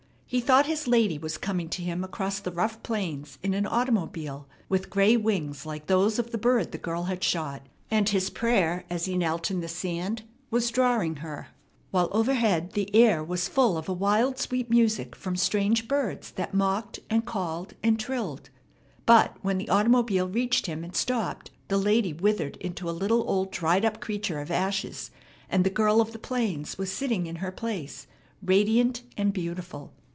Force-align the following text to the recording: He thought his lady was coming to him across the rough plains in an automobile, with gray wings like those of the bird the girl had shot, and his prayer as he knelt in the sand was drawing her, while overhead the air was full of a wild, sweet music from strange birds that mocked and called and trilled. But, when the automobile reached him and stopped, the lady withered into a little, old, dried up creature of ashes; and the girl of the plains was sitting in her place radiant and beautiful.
He 0.33 0.39
thought 0.39 0.65
his 0.65 0.87
lady 0.87 1.17
was 1.17 1.37
coming 1.37 1.67
to 1.67 1.81
him 1.81 2.05
across 2.05 2.39
the 2.39 2.53
rough 2.53 2.81
plains 2.83 3.37
in 3.43 3.53
an 3.53 3.67
automobile, 3.67 4.47
with 4.69 4.89
gray 4.89 5.17
wings 5.17 5.65
like 5.65 5.87
those 5.87 6.19
of 6.19 6.31
the 6.31 6.37
bird 6.37 6.71
the 6.71 6.77
girl 6.77 7.03
had 7.03 7.21
shot, 7.21 7.63
and 7.89 8.07
his 8.07 8.29
prayer 8.29 8.85
as 8.89 9.03
he 9.03 9.17
knelt 9.17 9.51
in 9.51 9.59
the 9.59 9.67
sand 9.67 10.23
was 10.49 10.69
drawing 10.71 11.17
her, 11.17 11.49
while 11.89 12.07
overhead 12.13 12.71
the 12.71 12.95
air 12.95 13.21
was 13.21 13.49
full 13.49 13.77
of 13.77 13.89
a 13.89 13.93
wild, 13.93 14.37
sweet 14.39 14.69
music 14.69 15.17
from 15.17 15.35
strange 15.35 15.89
birds 15.89 16.31
that 16.31 16.53
mocked 16.53 17.01
and 17.09 17.25
called 17.25 17.73
and 17.83 17.99
trilled. 17.99 18.49
But, 19.05 19.35
when 19.41 19.57
the 19.57 19.67
automobile 19.67 20.29
reached 20.29 20.65
him 20.65 20.85
and 20.85 20.95
stopped, 20.95 21.51
the 21.67 21.75
lady 21.77 22.13
withered 22.13 22.55
into 22.61 22.89
a 22.89 22.91
little, 22.91 23.25
old, 23.29 23.51
dried 23.51 23.83
up 23.83 23.99
creature 23.99 24.39
of 24.39 24.49
ashes; 24.49 25.11
and 25.49 25.65
the 25.65 25.69
girl 25.69 25.99
of 25.99 26.13
the 26.13 26.19
plains 26.19 26.77
was 26.77 26.89
sitting 26.89 27.25
in 27.27 27.35
her 27.43 27.51
place 27.51 28.07
radiant 28.41 29.03
and 29.17 29.33
beautiful. 29.33 29.91